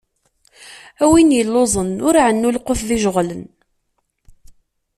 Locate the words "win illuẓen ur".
1.11-2.15